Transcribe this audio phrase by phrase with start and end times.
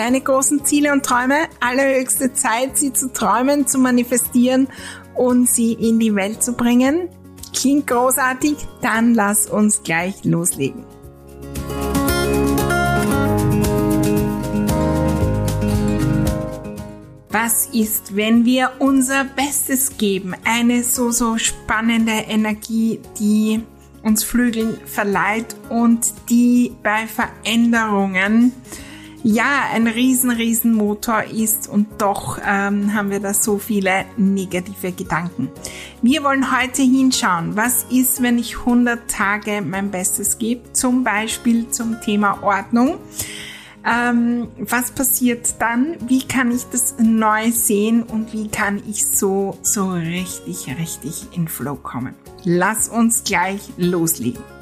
[0.00, 1.46] deine großen Ziele und Träume.
[1.60, 4.66] Allerhöchste Zeit, sie zu träumen, zu manifestieren
[5.14, 7.10] und sie in die Welt zu bringen.
[7.54, 8.56] Klingt großartig?
[8.80, 10.84] Dann lass uns gleich loslegen.
[17.28, 20.34] Was ist, wenn wir unser Bestes geben?
[20.44, 23.60] Eine so, so spannende Energie, die
[24.02, 28.54] uns Flügeln verleiht und die bei Veränderungen
[29.22, 34.92] ja ein riesen, riesen Motor ist und doch ähm, haben wir da so viele negative
[34.92, 35.48] Gedanken.
[36.02, 41.68] Wir wollen heute hinschauen, was ist, wenn ich 100 Tage mein Bestes gebe, zum Beispiel
[41.70, 42.98] zum Thema Ordnung.
[43.84, 45.96] Ähm, was passiert dann?
[46.06, 51.48] Wie kann ich das neu sehen und wie kann ich so, so richtig, richtig in
[51.48, 52.14] Flow kommen?
[52.44, 54.59] Lass uns gleich loslegen.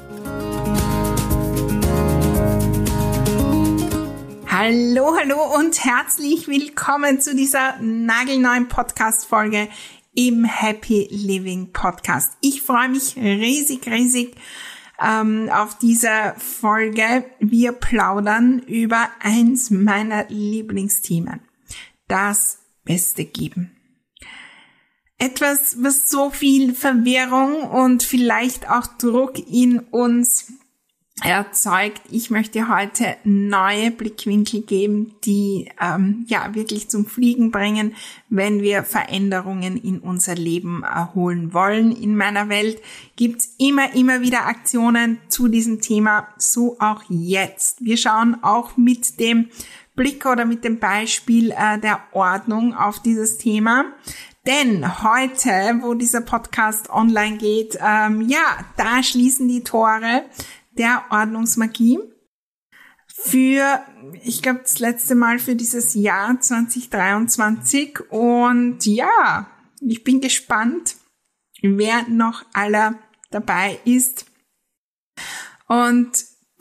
[4.61, 9.69] Hallo, hallo und herzlich willkommen zu dieser nagelneuen Podcast-Folge
[10.13, 12.33] im Happy Living Podcast.
[12.41, 14.35] Ich freue mich riesig, riesig
[14.99, 17.23] ähm, auf diese Folge.
[17.39, 21.39] Wir plaudern über eins meiner Lieblingsthemen.
[22.09, 23.77] Das Beste geben.
[25.17, 30.51] Etwas, was so viel Verwirrung und vielleicht auch Druck in uns
[31.23, 32.01] erzeugt.
[32.11, 37.95] Ich möchte heute neue Blickwinkel geben, die ähm, ja wirklich zum Fliegen bringen,
[38.29, 41.91] wenn wir Veränderungen in unser Leben erholen wollen.
[41.91, 42.81] In meiner Welt
[43.15, 47.83] gibt's immer, immer wieder Aktionen zu diesem Thema, so auch jetzt.
[47.83, 49.49] Wir schauen auch mit dem
[49.95, 53.85] Blick oder mit dem Beispiel äh, der Ordnung auf dieses Thema.
[54.47, 60.23] Denn heute, wo dieser Podcast online geht, ähm, ja, da schließen die Tore
[60.79, 61.99] der Ordnungsmagie
[63.07, 63.83] für,
[64.23, 67.99] ich glaube, das letzte Mal für dieses Jahr 2023.
[68.09, 69.47] Und ja,
[69.81, 70.95] ich bin gespannt,
[71.61, 72.95] wer noch aller
[73.29, 74.25] dabei ist.
[75.67, 76.11] Und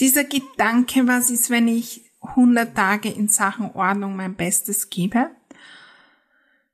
[0.01, 5.31] dieser Gedanke, was ist, wenn ich 100 Tage in Sachen Ordnung mein Bestes gebe?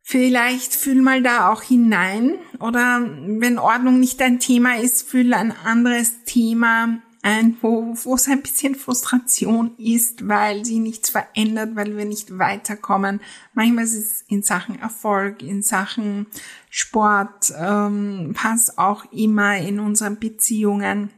[0.03, 5.53] Vielleicht fühl mal da auch hinein oder wenn Ordnung nicht dein Thema ist, fühl ein
[5.53, 11.97] anderes Thema ein, wo, wo es ein bisschen Frustration ist, weil sie nichts verändert, weil
[11.97, 13.23] wir nicht weiterkommen.
[13.55, 16.27] Manchmal ist es in Sachen Erfolg, in Sachen
[16.69, 21.09] Sport, ähm, was auch immer in unseren Beziehungen.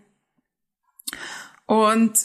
[1.67, 2.25] Und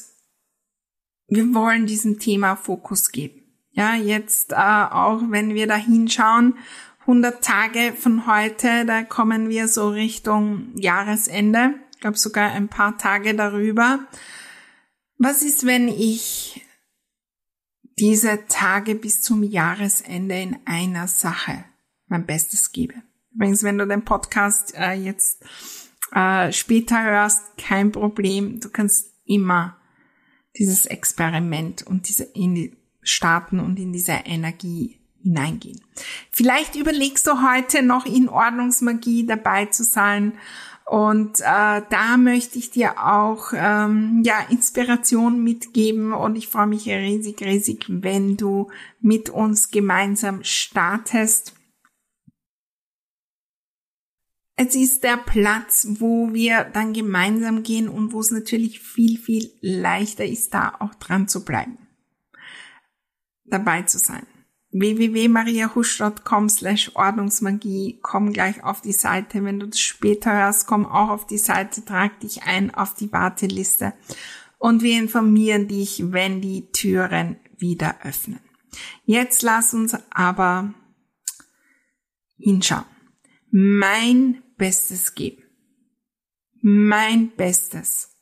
[1.28, 3.42] wir wollen diesem Thema Fokus geben.
[3.72, 6.54] Ja, jetzt äh, auch wenn wir da hinschauen,
[7.00, 13.34] 100 Tage von heute, da kommen wir so Richtung Jahresende glaube sogar ein paar Tage
[13.34, 14.00] darüber.
[15.18, 16.66] Was ist, wenn ich
[17.98, 21.64] diese Tage bis zum Jahresende in einer Sache
[22.08, 22.96] mein Bestes gebe?
[23.34, 25.46] Übrigens, wenn du den Podcast äh, jetzt
[26.12, 28.60] äh, später hörst, kein Problem.
[28.60, 29.78] Du kannst immer
[30.58, 35.82] dieses Experiment und diese in die starten und in diese Energie hineingehen.
[36.32, 40.34] Vielleicht überlegst du heute noch in Ordnungsmagie dabei zu sein
[40.92, 46.86] und äh, da möchte ich dir auch ähm, ja Inspiration mitgeben und ich freue mich
[46.86, 51.54] riesig, riesig, wenn du mit uns gemeinsam startest.
[54.58, 59.50] Es ist der Platz, wo wir dann gemeinsam gehen und wo es natürlich viel, viel
[59.62, 61.78] leichter ist, da auch dran zu bleiben,
[63.46, 64.28] dabei zu sein
[64.72, 68.00] www.mariahusch.com slash Ordnungsmagie.
[68.02, 69.44] Komm gleich auf die Seite.
[69.44, 73.12] Wenn du das später hörst, komm auch auf die Seite, trag dich ein auf die
[73.12, 73.94] Warteliste
[74.58, 78.40] und wir informieren dich, wenn die Türen wieder öffnen.
[79.06, 80.74] Jetzt lass uns aber
[82.38, 82.86] hinschauen.
[83.50, 85.44] Mein Bestes geben.
[86.62, 88.16] Mein Bestes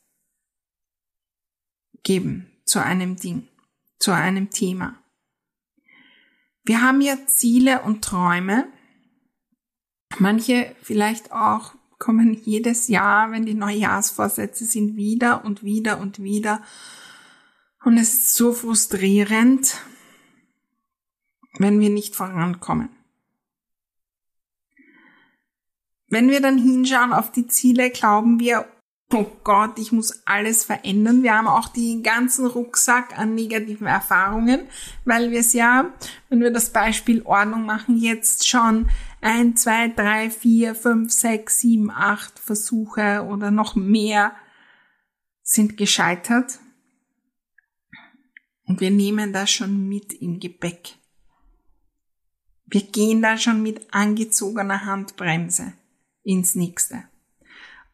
[2.04, 3.50] geben zu einem Ding,
[4.00, 5.04] zu einem Thema.
[6.64, 8.68] Wir haben ja Ziele und Träume.
[10.18, 16.64] Manche vielleicht auch kommen jedes Jahr, wenn die Neujahrsvorsätze sind, wieder und wieder und wieder.
[17.84, 19.78] Und es ist so frustrierend,
[21.58, 22.90] wenn wir nicht vorankommen.
[26.08, 28.66] Wenn wir dann hinschauen auf die Ziele, glauben wir,
[29.14, 31.24] oh Gott, ich muss alles verändern.
[31.24, 34.68] Wir haben auch den ganzen Rucksack an negativen Erfahrungen,
[35.06, 35.92] weil wir es ja,
[36.30, 38.90] wenn wir das Beispiel Ordnung machen, jetzt schon
[39.22, 44.34] ein, zwei, drei, vier, fünf, sechs, sieben, acht Versuche oder noch mehr
[45.42, 46.60] sind gescheitert.
[48.66, 50.96] Und wir nehmen das schon mit im Gepäck.
[52.68, 55.74] Wir gehen da schon mit angezogener Handbremse
[56.22, 57.06] ins nächste.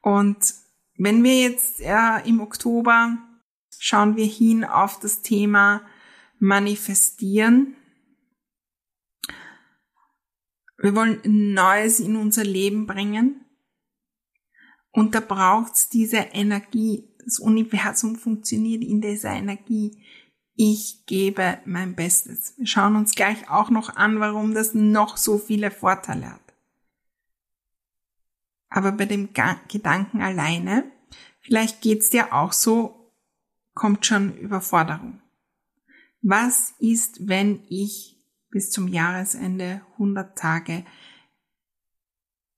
[0.01, 0.53] Und
[0.97, 3.18] wenn wir jetzt äh, im Oktober
[3.77, 5.81] schauen wir hin auf das Thema
[6.39, 7.75] Manifestieren.
[10.77, 13.45] Wir wollen Neues in unser Leben bringen.
[14.92, 17.09] Und da braucht's diese Energie.
[17.24, 20.01] Das Universum funktioniert in dieser Energie.
[20.56, 22.53] Ich gebe mein Bestes.
[22.57, 26.44] Wir schauen uns gleich auch noch an, warum das noch so viele Vorteile hat.
[28.75, 29.30] Aber bei dem
[29.69, 30.92] Gedanken alleine,
[31.39, 33.10] vielleicht geht's dir auch so,
[33.74, 35.22] kommt schon Überforderung.
[36.22, 40.83] Was ist, wenn ich bis zum Jahresende 100 Tage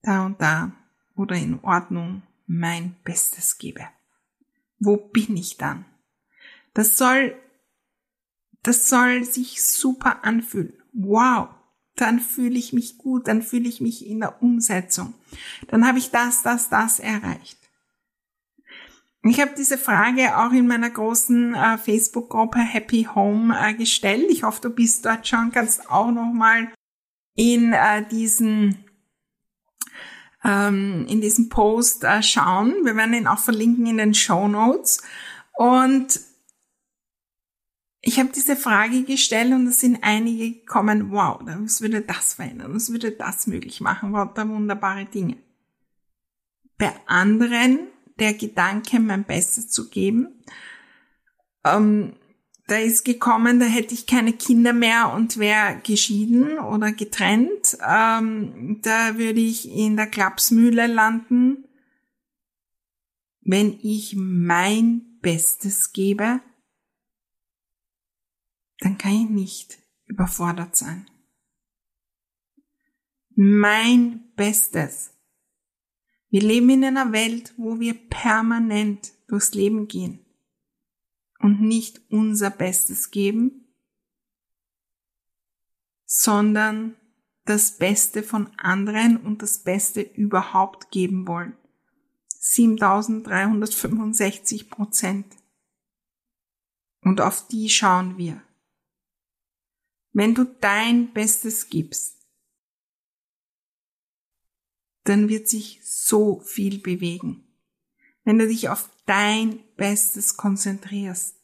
[0.02, 0.72] da und da
[1.16, 3.88] oder in Ordnung mein Bestes gebe?
[4.80, 5.86] Wo bin ich dann?
[6.74, 7.40] Das soll,
[8.64, 10.82] das soll sich super anfühlen.
[10.94, 11.57] Wow
[12.02, 15.14] dann fühle ich mich gut, dann fühle ich mich in der Umsetzung.
[15.68, 17.58] Dann habe ich das, das, das erreicht.
[19.24, 24.28] Ich habe diese Frage auch in meiner großen äh, Facebook-Gruppe Happy Home äh, gestellt.
[24.30, 26.72] Ich hoffe, du bist dort schon, kannst auch nochmal
[27.36, 28.86] in äh, diesen
[30.44, 32.74] ähm, in diesem Post äh, schauen.
[32.84, 35.02] Wir werden ihn auch verlinken in den Show Notes.
[35.58, 36.20] Und
[38.02, 42.74] ich habe diese Frage gestellt und es sind einige gekommen, wow, was würde das verändern,
[42.74, 45.38] was würde das möglich machen, wow, da wunderbare Dinge.
[46.78, 47.80] Bei anderen
[48.20, 50.44] der Gedanke, mein Bestes zu geben,
[51.64, 52.14] ähm,
[52.68, 57.78] da ist gekommen, da hätte ich keine Kinder mehr und wäre geschieden oder getrennt.
[57.88, 61.64] Ähm, da würde ich in der Klapsmühle landen,
[63.42, 66.42] wenn ich mein Bestes gebe
[68.80, 71.08] dann kann ich nicht überfordert sein.
[73.36, 75.12] Mein Bestes.
[76.30, 80.26] Wir leben in einer Welt, wo wir permanent durchs Leben gehen
[81.40, 83.68] und nicht unser Bestes geben,
[86.06, 86.96] sondern
[87.46, 91.56] das Beste von anderen und das Beste überhaupt geben wollen.
[92.40, 95.26] 7365 Prozent.
[97.02, 98.42] Und auf die schauen wir.
[100.18, 102.26] Wenn du dein Bestes gibst,
[105.04, 107.46] dann wird sich so viel bewegen.
[108.24, 111.36] Wenn du dich auf dein Bestes konzentrierst.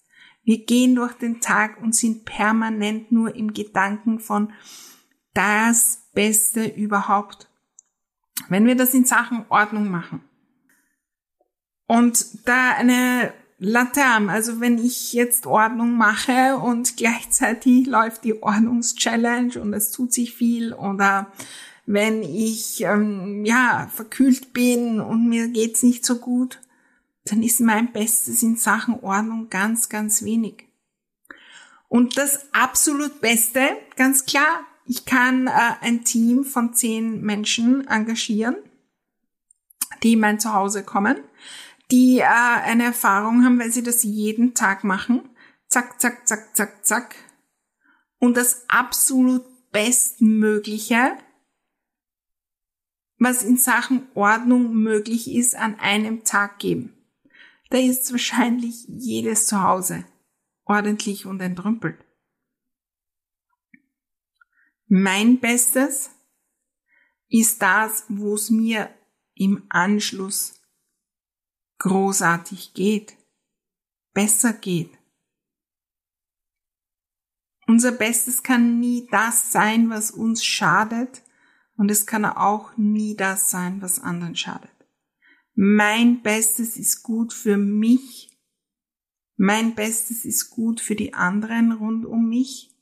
[0.41, 4.51] Wir gehen durch den Tag und sind permanent nur im Gedanken von
[5.35, 7.51] das Beste überhaupt.
[8.49, 10.27] Wenn wir das in Sachen Ordnung machen
[11.85, 19.59] und da eine Laterm, also wenn ich jetzt Ordnung mache und gleichzeitig läuft die Ordnungschallenge
[19.61, 21.31] und es tut sich viel oder
[21.85, 26.59] wenn ich ähm, ja verkühlt bin und mir geht's nicht so gut,
[27.25, 30.67] dann ist mein Bestes in Sachen Ordnung ganz, ganz wenig.
[31.87, 33.61] Und das absolut Beste,
[33.95, 35.51] ganz klar, ich kann äh,
[35.81, 38.55] ein Team von zehn Menschen engagieren,
[40.01, 41.17] die in mein Zuhause kommen
[41.91, 45.29] die äh, eine Erfahrung haben, weil sie das jeden Tag machen.
[45.67, 47.15] Zack, zack, zack, zack, zack.
[48.19, 51.17] Und das absolut Bestmögliche,
[53.17, 56.93] was in Sachen Ordnung möglich ist, an einem Tag geben.
[57.69, 60.05] Da ist wahrscheinlich jedes Zuhause
[60.65, 61.97] ordentlich und entrümpelt.
[64.87, 66.11] Mein Bestes
[67.29, 68.93] ist das, wo es mir
[69.33, 70.61] im Anschluss
[71.83, 73.17] großartig geht,
[74.13, 74.97] besser geht.
[77.67, 81.23] Unser Bestes kann nie das sein, was uns schadet,
[81.75, 84.71] und es kann auch nie das sein, was anderen schadet.
[85.55, 88.29] Mein Bestes ist gut für mich.
[89.35, 92.77] Mein Bestes ist gut für die anderen rund um mich.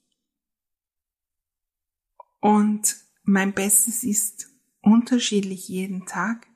[2.39, 6.50] Und mein Bestes ist unterschiedlich jeden Tag.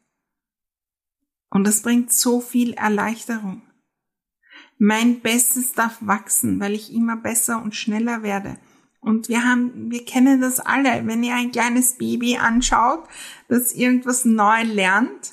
[1.55, 3.61] Und das bringt so viel Erleichterung.
[4.77, 8.57] Mein Bestes darf wachsen, weil ich immer besser und schneller werde.
[8.99, 11.07] Und wir haben, wir kennen das alle.
[11.07, 13.07] Wenn ihr ein kleines Baby anschaut,
[13.47, 15.31] das irgendwas neu lernt,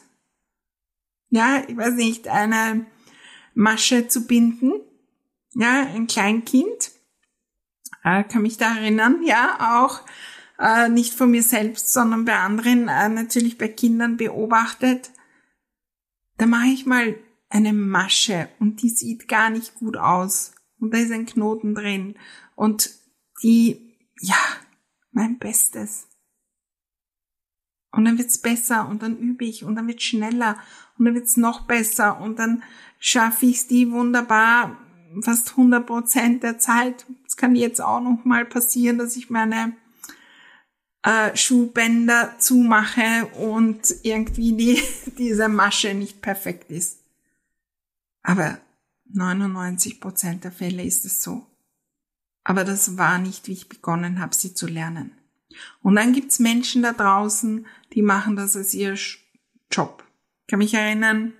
[1.30, 2.86] ja, ich weiß nicht, eine
[3.54, 4.74] Masche zu binden,
[5.54, 6.92] ja, ein Kleinkind,
[8.04, 10.02] äh, kann mich da erinnern, ja, auch
[10.60, 15.10] äh, nicht von mir selbst, sondern bei anderen, äh, natürlich bei Kindern beobachtet,
[16.42, 17.14] da mache ich mal
[17.50, 22.16] eine Masche und die sieht gar nicht gut aus und da ist ein Knoten drin
[22.56, 22.90] und
[23.44, 24.34] die, ja,
[25.12, 26.08] mein Bestes.
[27.92, 30.58] Und dann wird's besser und dann übe ich und dann wird's schneller
[30.98, 32.64] und dann wird's noch besser und dann
[32.98, 34.76] schaffe ich's die wunderbar
[35.20, 37.06] fast 100 Prozent der Zeit.
[37.24, 39.76] Es kann jetzt auch noch mal passieren, dass ich meine
[41.02, 44.82] äh, Schuhbänder zumache und irgendwie die,
[45.18, 47.00] diese Masche nicht perfekt ist.
[48.22, 48.58] Aber
[49.12, 51.46] 99 Prozent der Fälle ist es so.
[52.44, 55.12] Aber das war nicht, wie ich begonnen habe, sie zu lernen.
[55.82, 58.96] Und dann gibt's Menschen da draußen, die machen das als ihr
[59.70, 60.04] Job.
[60.42, 61.34] Ich kann mich erinnern,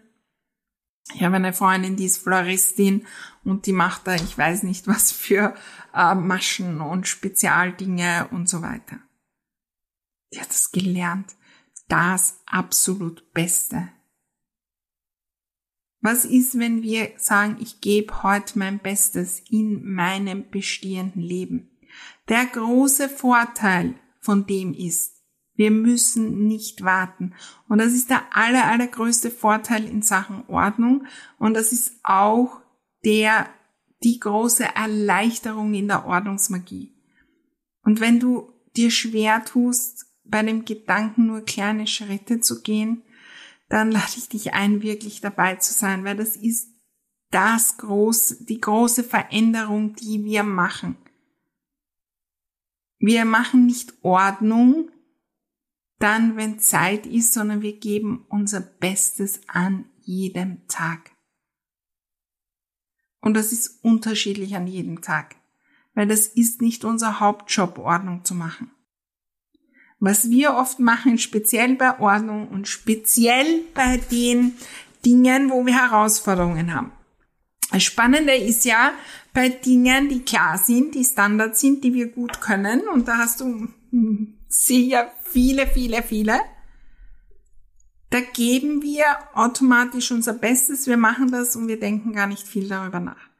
[1.15, 3.07] ich habe eine Freundin, die ist Floristin
[3.45, 5.55] und die macht da, ich weiß nicht was für
[5.95, 8.99] äh, Maschen und Spezialdinge und so weiter.
[10.33, 11.35] Die hat es gelernt.
[11.89, 13.89] Das absolut Beste.
[16.01, 21.71] Was ist, wenn wir sagen, ich gebe heute mein Bestes in meinem bestehenden Leben?
[22.29, 25.23] Der große Vorteil von dem ist,
[25.55, 27.35] wir müssen nicht warten.
[27.69, 31.07] Und das ist der aller, allergrößte Vorteil in Sachen Ordnung.
[31.39, 32.63] Und das ist auch
[33.05, 33.49] der,
[34.03, 36.97] die große Erleichterung in der Ordnungsmagie.
[37.85, 43.03] Und wenn du dir schwer tust, bei dem Gedanken nur kleine Schritte zu gehen,
[43.69, 46.69] dann lade ich dich ein, wirklich dabei zu sein, weil das ist
[47.31, 50.97] das groß, die große Veränderung, die wir machen.
[52.99, 54.91] Wir machen nicht Ordnung
[55.99, 61.13] dann, wenn Zeit ist, sondern wir geben unser Bestes an jedem Tag.
[63.21, 65.37] Und das ist unterschiedlich an jedem Tag,
[65.95, 68.72] weil das ist nicht unser Hauptjob, Ordnung zu machen.
[70.05, 74.57] Was wir oft machen, speziell bei Ordnung und speziell bei den
[75.05, 76.91] Dingen, wo wir Herausforderungen haben.
[77.71, 78.95] Das Spannende ist ja
[79.33, 83.43] bei Dingen, die klar sind, die Standard sind, die wir gut können, und da hast
[83.43, 83.69] du
[84.49, 86.41] sicher viele, viele, viele,
[88.11, 89.05] da geben wir
[89.35, 93.31] automatisch unser Bestes, wir machen das und wir denken gar nicht viel darüber nach.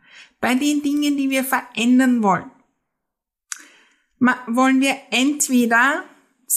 [0.41, 2.53] Bei den Dingen, die wir verändern wollen,
[4.47, 6.05] wollen wir entweder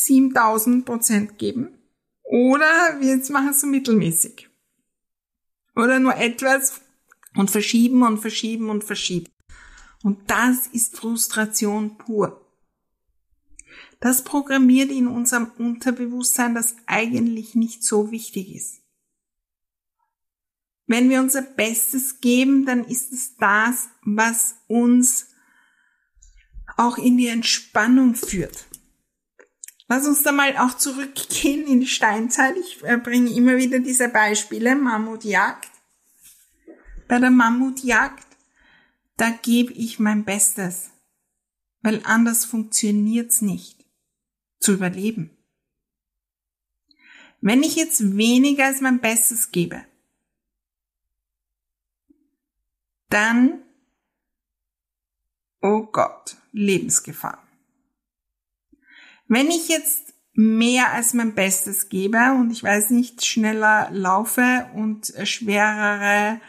[0.04, 1.76] 7000 Prozent geben
[2.24, 4.50] oder wir jetzt machen es so mittelmäßig.
[5.76, 6.82] Oder nur etwas
[7.36, 9.30] und verschieben und verschieben und verschieben.
[10.04, 12.42] Und das ist Frustration pur.
[14.00, 18.82] Das programmiert in unserem Unterbewusstsein, das eigentlich nicht so wichtig ist.
[20.88, 25.28] Wenn wir unser Bestes geben, dann ist es das, was uns
[26.78, 28.68] auch in die Entspannung führt.
[29.88, 32.58] Lass uns da mal auch zurückgehen in die Steinzeit.
[32.58, 34.76] Ich äh, bringe immer wieder diese Beispiele.
[34.76, 35.70] Mammutjagd.
[37.08, 38.26] Bei der Mammutjagd,
[39.18, 40.90] da gebe ich mein Bestes,
[41.82, 43.86] weil anders funktioniert's nicht,
[44.60, 45.30] zu überleben.
[47.42, 49.86] Wenn ich jetzt weniger als mein Bestes gebe,
[53.10, 53.62] dann,
[55.62, 57.45] oh Gott, Lebensgefahr.
[59.28, 65.14] Wenn ich jetzt mehr als mein Bestes gebe und ich weiß nicht, schneller laufe und
[65.24, 66.42] schwerere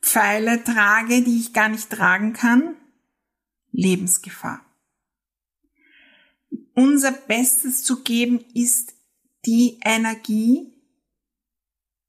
[0.00, 2.76] Pfeile trage, die ich gar nicht tragen kann,
[3.70, 4.64] Lebensgefahr.
[6.74, 8.94] Unser Bestes zu geben ist
[9.46, 10.72] die Energie,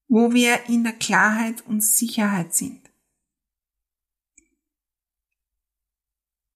[0.08, 2.90] wo wir in der Klarheit und Sicherheit sind.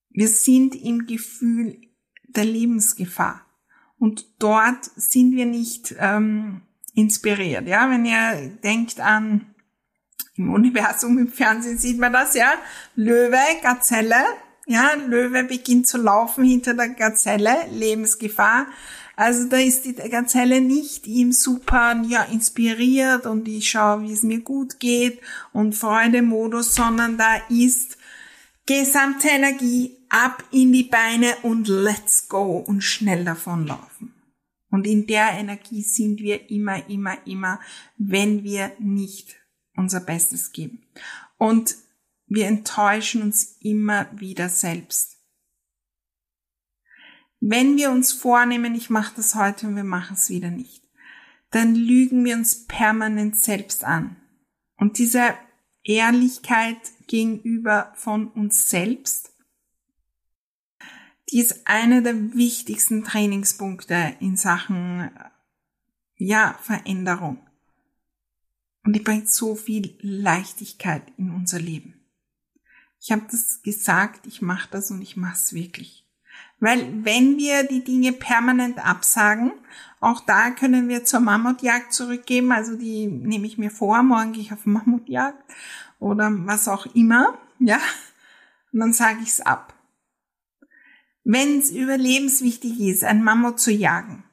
[0.10, 1.82] Wir sind im Gefühl
[2.28, 3.43] der Lebensgefahr.
[4.00, 6.62] Und dort sind wir nicht ähm,
[6.94, 7.68] inspiriert.
[7.68, 9.54] Ja, wenn ihr denkt an
[10.36, 12.54] im Universum, im Fernsehen sieht man das, ja,
[12.96, 14.24] Löwe, Gazelle,
[14.66, 18.68] Ja, Löwe beginnt zu laufen hinter der Gazelle, Lebensgefahr.
[19.16, 24.24] Also da ist die Gazelle nicht im super, ja, inspiriert und ich schaue, wie es
[24.24, 25.22] mir gut geht
[25.52, 27.98] und Freude-Modus, sondern da ist
[28.66, 34.14] gesamte Energie ab in die Beine und let's go und schnell davonlaufen.
[34.70, 37.60] Und in der Energie sind wir immer, immer, immer,
[37.98, 39.36] wenn wir nicht
[39.76, 40.86] unser Bestes geben.
[41.38, 41.76] Und
[42.28, 45.18] wir enttäuschen uns immer wieder selbst.
[47.40, 50.84] Wenn wir uns vornehmen, ich mache das heute und wir machen es wieder nicht,
[51.50, 54.16] dann lügen wir uns permanent selbst an.
[54.78, 55.36] Und diese
[55.84, 56.78] Ehrlichkeit
[57.08, 59.33] gegenüber von uns selbst,
[61.34, 65.10] die ist einer der wichtigsten Trainingspunkte in Sachen,
[66.16, 67.40] ja, Veränderung.
[68.86, 71.96] Und die bringt so viel Leichtigkeit in unser Leben.
[73.02, 76.08] Ich habe das gesagt, ich mache das und ich mache es wirklich.
[76.60, 79.54] Weil wenn wir die Dinge permanent absagen,
[80.00, 82.52] auch da können wir zur Mammutjagd zurückgeben.
[82.52, 85.44] Also die nehme ich mir vor, morgen gehe ich auf Mammutjagd
[85.98, 87.80] oder was auch immer, ja.
[88.72, 89.73] Und dann sage ich es ab.
[91.24, 94.24] Wenn es überlebenswichtig ist, ein Mammut zu jagen,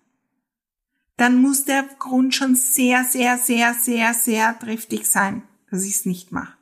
[1.16, 6.06] dann muss der Grund schon sehr, sehr, sehr, sehr, sehr triftig sein, dass ich es
[6.06, 6.54] nicht mache.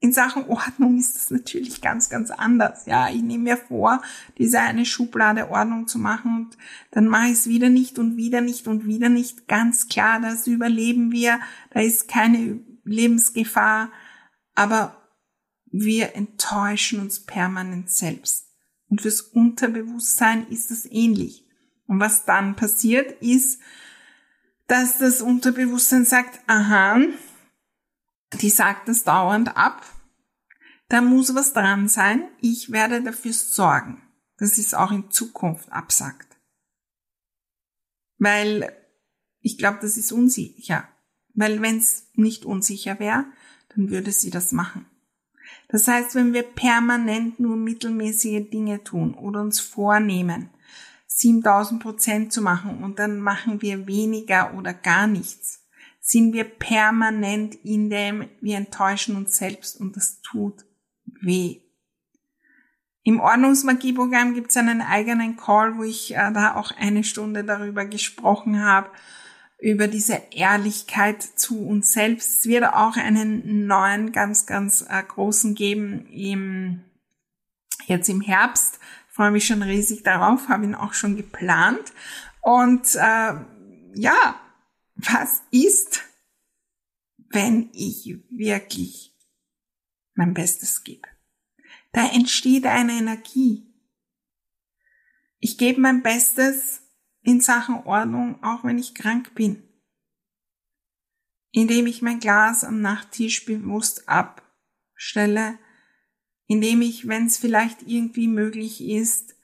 [0.00, 2.86] In Sachen Ordnung ist das natürlich ganz, ganz anders.
[2.86, 4.00] Ja, ich nehme mir vor,
[4.36, 6.58] diese eine Schublade Ordnung zu machen und
[6.92, 9.48] dann mache ich es wieder nicht und wieder nicht und wieder nicht.
[9.48, 11.40] Ganz klar, das überleben wir.
[11.70, 13.90] Da ist keine Lebensgefahr.
[14.54, 15.10] Aber
[15.66, 18.47] wir enttäuschen uns permanent selbst.
[18.88, 21.46] Und fürs Unterbewusstsein ist es ähnlich.
[21.86, 23.60] Und was dann passiert, ist,
[24.66, 27.00] dass das Unterbewusstsein sagt, aha,
[28.40, 29.84] die sagt das dauernd ab.
[30.88, 32.28] Da muss was dran sein.
[32.40, 34.02] Ich werde dafür sorgen,
[34.36, 36.38] dass es auch in Zukunft absagt.
[38.18, 38.72] Weil
[39.40, 40.88] ich glaube, das ist unsicher.
[41.34, 43.26] Weil wenn es nicht unsicher wäre,
[43.74, 44.86] dann würde sie das machen.
[45.68, 50.50] Das heißt, wenn wir permanent nur mittelmäßige Dinge tun oder uns vornehmen,
[51.06, 55.66] 7000 Prozent zu machen und dann machen wir weniger oder gar nichts,
[56.00, 60.64] sind wir permanent in dem, wir enttäuschen uns selbst und das tut
[61.20, 61.60] weh.
[63.02, 67.84] Im Ordnungsmagieprogramm gibt es einen eigenen Call, wo ich äh, da auch eine Stunde darüber
[67.84, 68.90] gesprochen habe,
[69.58, 72.38] über diese Ehrlichkeit zu uns selbst.
[72.38, 76.84] Es wird auch einen neuen, ganz, ganz äh, großen geben im,
[77.86, 78.78] jetzt im Herbst.
[79.08, 81.92] Ich freue mich schon riesig darauf, habe ihn auch schon geplant.
[82.40, 83.34] Und äh,
[83.94, 84.40] ja,
[84.94, 86.04] was ist,
[87.30, 89.12] wenn ich wirklich
[90.14, 91.08] mein Bestes gebe?
[91.92, 93.66] Da entsteht eine Energie.
[95.40, 96.82] Ich gebe mein Bestes
[97.22, 99.62] in Sachen Ordnung, auch wenn ich krank bin.
[101.50, 105.58] Indem ich mein Glas am Nachttisch bewusst abstelle,
[106.46, 109.36] indem ich, wenn es vielleicht irgendwie möglich ist,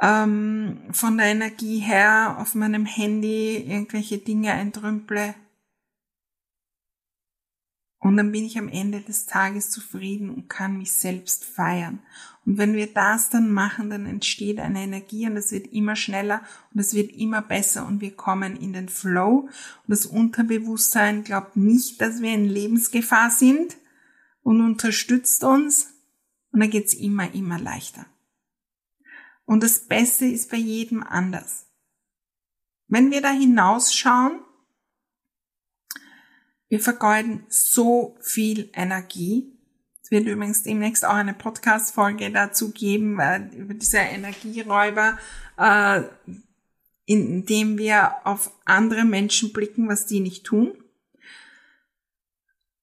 [0.00, 5.34] ähm, von der Energie her auf meinem Handy irgendwelche Dinge entrümple.
[8.00, 12.00] Und dann bin ich am Ende des Tages zufrieden und kann mich selbst feiern.
[12.46, 16.42] Und wenn wir das dann machen, dann entsteht eine Energie und es wird immer schneller
[16.72, 19.40] und es wird immer besser und wir kommen in den Flow.
[19.40, 23.76] Und das Unterbewusstsein glaubt nicht, dass wir in Lebensgefahr sind
[24.42, 25.88] und unterstützt uns.
[26.52, 28.06] Und dann geht's immer, immer leichter.
[29.44, 31.66] Und das Beste ist bei jedem anders.
[32.86, 34.40] Wenn wir da hinausschauen,
[36.68, 39.52] wir vergeuden so viel Energie.
[40.02, 45.18] Es wird übrigens demnächst auch eine Podcast-Folge dazu geben, äh, über diese Energieräuber,
[45.56, 46.02] äh,
[47.06, 50.72] indem wir auf andere Menschen blicken, was die nicht tun.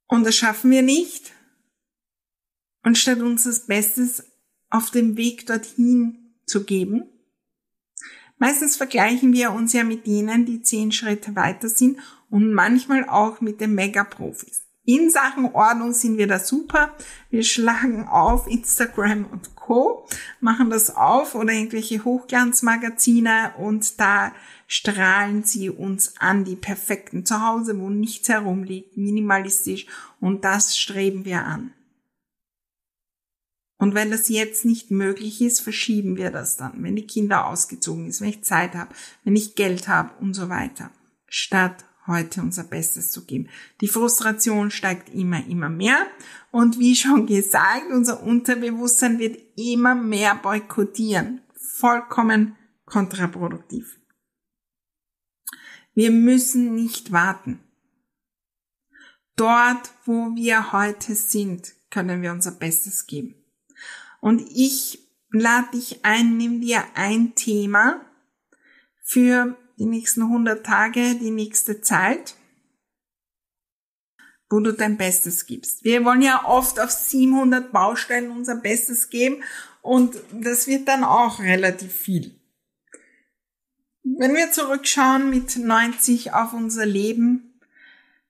[0.07, 1.33] Und das schaffen wir nicht.
[2.83, 4.23] Und statt uns das Bestes
[4.69, 7.05] auf dem Weg dorthin zu geben.
[8.37, 11.99] Meistens vergleichen wir uns ja mit denen, die zehn Schritte weiter sind
[12.35, 14.65] und manchmal auch mit den Megaprofis.
[14.83, 16.93] In Sachen Ordnung sind wir da super.
[17.29, 20.05] Wir schlagen auf Instagram und Co.,
[20.41, 24.33] machen das auf oder irgendwelche Hochglanzmagazine und da
[24.67, 29.87] strahlen sie uns an, die perfekten Zuhause, wo nichts herumliegt, minimalistisch
[30.19, 31.73] und das streben wir an.
[33.77, 38.07] Und wenn das jetzt nicht möglich ist, verschieben wir das dann, wenn die Kinder ausgezogen
[38.07, 38.93] ist, wenn ich Zeit habe,
[39.23, 40.91] wenn ich Geld habe und so weiter.
[41.27, 43.49] Statt heute unser Bestes zu geben.
[43.81, 46.07] Die Frustration steigt immer, immer mehr.
[46.51, 51.41] Und wie schon gesagt, unser Unterbewusstsein wird immer mehr boykottieren.
[51.55, 53.99] Vollkommen kontraproduktiv.
[55.93, 57.59] Wir müssen nicht warten.
[59.35, 63.35] Dort, wo wir heute sind, können wir unser Bestes geben.
[64.21, 64.99] Und ich
[65.31, 68.01] lade dich ein, nimm dir ein Thema
[69.03, 72.35] für die nächsten 100 Tage, die nächste Zeit,
[74.49, 75.83] wo du dein Bestes gibst.
[75.83, 79.43] Wir wollen ja oft auf 700 Baustellen unser Bestes geben
[79.81, 82.39] und das wird dann auch relativ viel.
[84.03, 87.59] Wenn wir zurückschauen mit 90 auf unser Leben,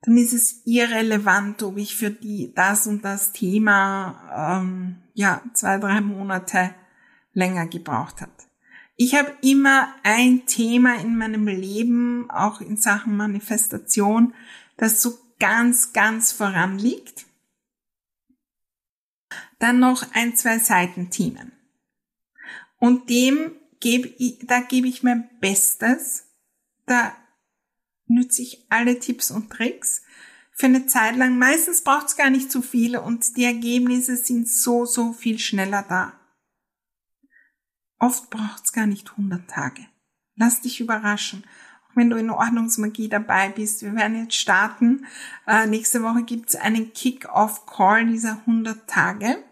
[0.01, 5.77] dann ist es irrelevant, ob ich für die das und das Thema ähm, ja zwei
[5.77, 6.73] drei Monate
[7.33, 8.47] länger gebraucht hat.
[8.97, 14.33] Ich habe immer ein Thema in meinem Leben, auch in Sachen Manifestation,
[14.77, 17.25] das so ganz, ganz voran liegt.
[19.59, 21.51] Dann noch ein, zwei Seitenthemen.
[22.79, 26.27] Und dem gebe ich, da gebe ich mein Bestes.
[26.85, 27.15] Da
[28.07, 30.03] nütze ich alle Tipps und Tricks
[30.51, 31.37] für eine Zeit lang.
[31.37, 35.83] Meistens braucht es gar nicht zu viele und die Ergebnisse sind so, so viel schneller
[35.87, 36.19] da.
[37.99, 39.81] Oft braucht's gar nicht 100 Tage.
[40.35, 41.45] Lass dich überraschen.
[41.87, 43.81] Auch wenn du in Ordnungsmagie dabei bist.
[43.81, 45.05] Wir werden jetzt starten.
[45.47, 49.43] Äh, nächste Woche gibt's einen Kick-Off-Call dieser 100 Tage,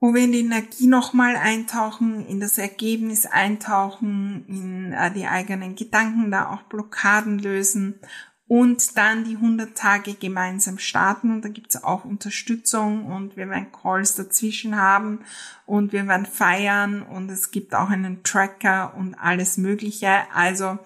[0.00, 5.74] wo wir in die Energie nochmal eintauchen, in das Ergebnis eintauchen, in äh, die eigenen
[5.74, 8.00] Gedanken, da auch Blockaden lösen
[8.48, 13.70] und dann die 100 Tage gemeinsam starten und da gibt's auch Unterstützung und wir werden
[13.70, 15.20] Calls dazwischen haben
[15.66, 20.22] und wir werden feiern und es gibt auch einen Tracker und alles Mögliche.
[20.34, 20.78] Also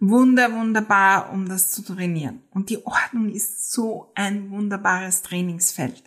[0.00, 2.42] wunder, wunderbar, um das zu trainieren.
[2.50, 6.02] Und die Ordnung ist so ein wunderbares Trainingsfeld,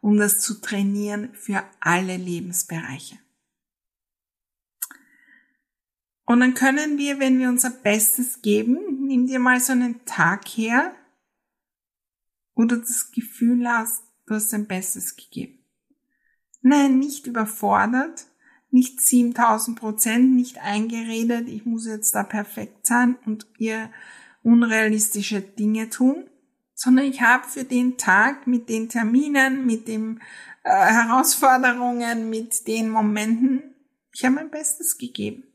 [0.00, 3.16] um das zu trainieren für alle Lebensbereiche.
[6.32, 10.48] Und dann können wir, wenn wir unser Bestes geben, nimm dir mal so einen Tag
[10.48, 10.94] her,
[12.54, 15.62] wo du das Gefühl hast, du hast dein Bestes gegeben.
[16.62, 18.28] Nein, nicht überfordert,
[18.70, 23.90] nicht 7000 Prozent, nicht eingeredet, ich muss jetzt da perfekt sein und ihr
[24.42, 26.30] unrealistische Dinge tun,
[26.72, 30.22] sondern ich habe für den Tag mit den Terminen, mit den
[30.64, 33.74] äh, Herausforderungen, mit den Momenten,
[34.14, 35.51] ich habe mein Bestes gegeben.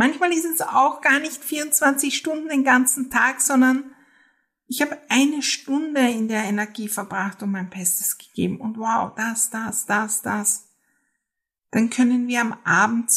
[0.00, 3.94] Manchmal ist es auch gar nicht 24 Stunden den ganzen Tag, sondern
[4.66, 8.62] ich habe eine Stunde in der Energie verbracht und mein Bestes gegeben.
[8.62, 10.70] Und wow, das, das, das, das.
[11.70, 13.12] Dann können wir am Abend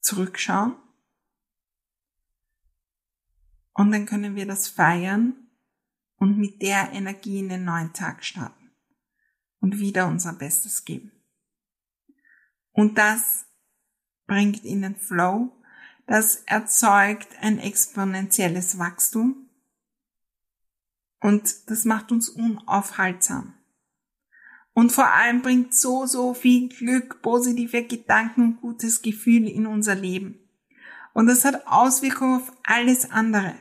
[0.00, 0.74] zurückschauen.
[3.72, 5.52] Und dann können wir das feiern
[6.16, 8.72] und mit der Energie in den neuen Tag starten.
[9.60, 11.12] Und wieder unser Bestes geben.
[12.72, 13.46] Und das
[14.26, 15.56] bringt in den Flow,
[16.10, 19.48] das erzeugt ein exponentielles Wachstum
[21.20, 23.54] und das macht uns unaufhaltsam.
[24.72, 30.50] Und vor allem bringt so, so viel Glück, positive Gedanken, gutes Gefühl in unser Leben.
[31.14, 33.54] Und das hat Auswirkungen auf alles andere.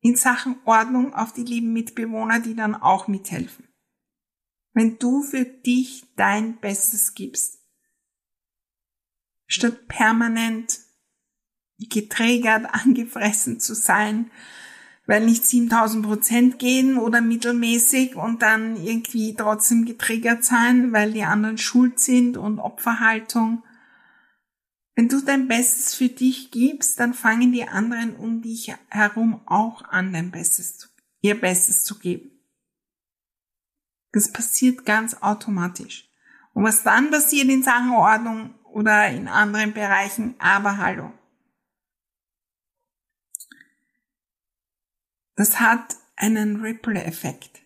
[0.00, 3.68] In Sachen Ordnung auf die lieben Mitbewohner, die dann auch mithelfen.
[4.72, 7.60] Wenn du für dich dein Bestes gibst,
[9.46, 10.80] statt permanent
[11.78, 14.30] getriggert, angefressen zu sein,
[15.06, 21.22] weil nicht 7000 Prozent gehen oder mittelmäßig und dann irgendwie trotzdem getriggert sein, weil die
[21.22, 23.62] anderen schuld sind und Opferhaltung.
[24.96, 29.84] Wenn du dein Bestes für dich gibst, dann fangen die anderen um dich herum auch
[29.84, 30.88] an, dein Bestes,
[31.20, 32.30] ihr Bestes zu geben.
[34.12, 36.08] Das passiert ganz automatisch.
[36.54, 41.12] Und was dann passiert in Sachen Ordnung oder in anderen Bereichen, aber hallo.
[45.36, 47.62] Das hat einen Ripple-Effekt.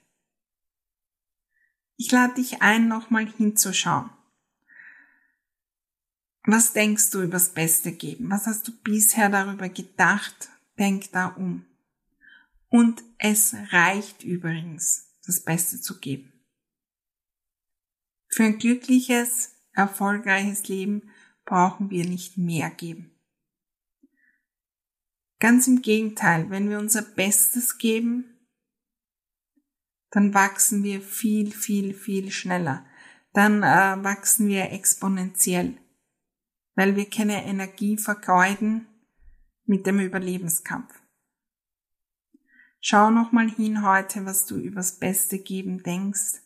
[1.97, 4.11] Ich lade dich ein, nochmal hinzuschauen.
[6.45, 8.31] Was denkst du übers Beste geben?
[8.31, 10.49] Was hast du bisher darüber gedacht?
[10.79, 11.65] Denk da um.
[12.69, 16.33] Und es reicht übrigens, das Beste zu geben.
[18.29, 21.11] Für ein glückliches, erfolgreiches Leben
[21.45, 23.10] brauchen wir nicht mehr geben.
[25.41, 28.37] Ganz im Gegenteil, wenn wir unser Bestes geben,
[30.11, 32.85] dann wachsen wir viel, viel, viel schneller.
[33.33, 35.79] Dann äh, wachsen wir exponentiell,
[36.75, 38.87] weil wir keine Energie vergeuden
[39.65, 40.93] mit dem Überlebenskampf.
[42.81, 46.43] Schau nochmal hin heute, was du übers Beste geben denkst.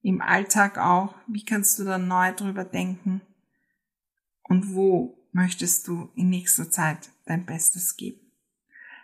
[0.00, 1.14] Im Alltag auch.
[1.26, 3.20] Wie kannst du da neu drüber denken?
[4.42, 8.20] Und wo möchtest du in nächster Zeit dein Bestes geben?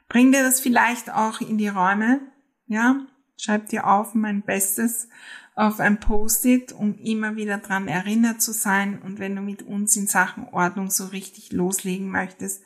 [0.09, 2.21] Bring dir das vielleicht auch in die Räume,
[2.67, 3.07] ja?
[3.37, 5.09] Schreib dir auf mein Bestes
[5.55, 9.03] auf ein Post-it, um immer wieder dran erinnert zu sein.
[9.03, 12.63] Und wenn du mit uns in Sachen Ordnung so richtig loslegen möchtest,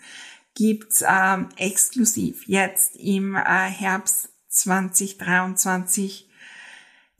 [0.54, 6.28] gibt's ähm, exklusiv jetzt im äh, Herbst 2023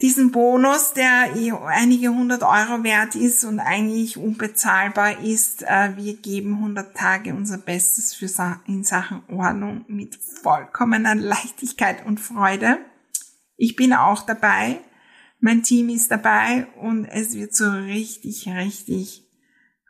[0.03, 1.33] diesen Bonus, der
[1.67, 5.63] einige hundert Euro wert ist und eigentlich unbezahlbar ist.
[5.63, 8.29] Äh, wir geben 100 Tage unser Bestes für
[8.67, 12.79] in Sachen Ordnung mit vollkommener Leichtigkeit und Freude.
[13.57, 14.81] Ich bin auch dabei.
[15.39, 19.25] Mein Team ist dabei und es wird so richtig, richtig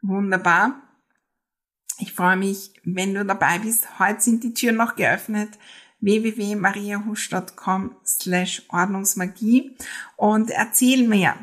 [0.02, 0.82] wunderbar.
[1.98, 3.98] Ich freue mich, wenn du dabei bist.
[3.98, 5.58] Heute sind die Türen noch geöffnet
[6.02, 9.76] www.mariahusch.com slash Ordnungsmagie
[10.16, 11.34] und erzähl mir,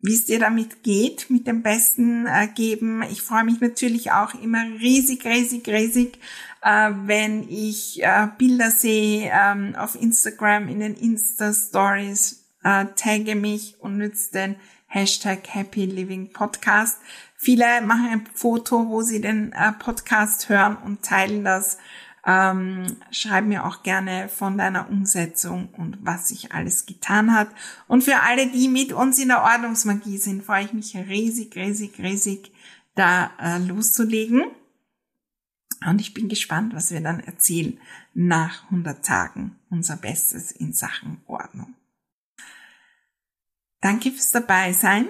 [0.00, 3.04] wie es dir damit geht, mit dem Besten äh, geben.
[3.04, 6.18] Ich freue mich natürlich auch immer riesig, riesig, riesig,
[6.62, 13.76] äh, wenn ich äh, Bilder sehe ähm, auf Instagram, in den Insta-Stories, äh, tagge mich
[13.78, 16.98] und nütze den Hashtag Happy Living Podcast.
[17.36, 21.78] Viele machen ein Foto, wo sie den äh, Podcast hören und teilen das
[22.24, 27.48] ähm, schreib mir auch gerne von deiner Umsetzung und was sich alles getan hat.
[27.88, 31.98] Und für alle, die mit uns in der Ordnungsmagie sind, freue ich mich riesig, riesig,
[31.98, 32.52] riesig,
[32.94, 34.44] da äh, loszulegen.
[35.84, 37.78] Und ich bin gespannt, was wir dann erzählen
[38.14, 41.74] nach 100 Tagen unser Bestes in Sachen Ordnung.
[43.80, 45.06] Danke fürs dabei sein.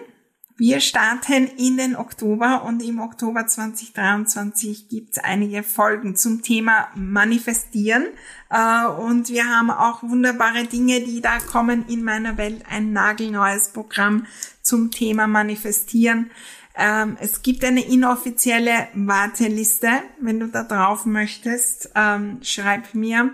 [0.57, 6.89] Wir starten in den Oktober und im Oktober 2023 gibt es einige Folgen zum Thema
[6.95, 8.07] Manifestieren.
[8.51, 12.65] Äh, und wir haben auch wunderbare Dinge, die da kommen in meiner Welt.
[12.69, 14.27] Ein nagelneues Programm
[14.61, 16.31] zum Thema Manifestieren.
[16.77, 19.89] Ähm, es gibt eine inoffizielle Warteliste.
[20.21, 23.33] Wenn du da drauf möchtest, ähm, schreib mir.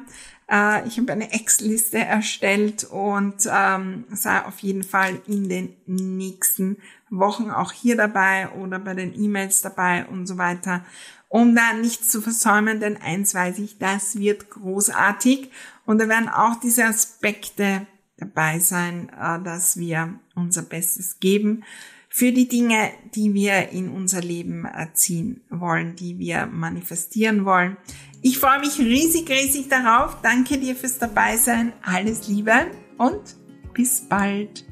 [0.50, 6.78] Äh, ich habe eine Ex-Liste erstellt und ähm, sei auf jeden Fall in den nächsten
[7.10, 10.84] Wochen auch hier dabei oder bei den E-Mails dabei und so weiter,
[11.28, 15.50] um da nichts zu versäumen, denn eins weiß ich, das wird großartig
[15.84, 21.64] und da werden auch diese Aspekte dabei sein, äh, dass wir unser Bestes geben
[22.08, 27.76] für die Dinge, die wir in unser Leben erziehen wollen, die wir manifestieren wollen.
[28.22, 30.20] Ich freue mich riesig, riesig darauf.
[30.22, 31.72] Danke dir fürs Dabeisein.
[31.82, 32.66] Alles Liebe
[32.96, 33.36] und
[33.72, 34.64] bis bald.